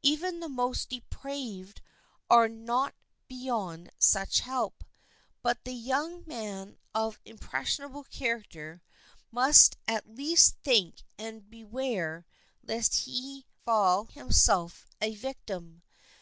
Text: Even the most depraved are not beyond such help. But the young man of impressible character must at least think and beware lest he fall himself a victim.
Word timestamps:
Even 0.00 0.40
the 0.40 0.48
most 0.48 0.88
depraved 0.88 1.82
are 2.30 2.48
not 2.48 2.94
beyond 3.28 3.90
such 3.98 4.40
help. 4.40 4.82
But 5.42 5.64
the 5.64 5.74
young 5.74 6.24
man 6.26 6.78
of 6.94 7.20
impressible 7.26 8.04
character 8.04 8.80
must 9.30 9.76
at 9.86 10.08
least 10.16 10.56
think 10.62 11.04
and 11.18 11.50
beware 11.50 12.24
lest 12.62 13.00
he 13.00 13.44
fall 13.66 14.06
himself 14.06 14.86
a 15.02 15.14
victim. 15.16 15.82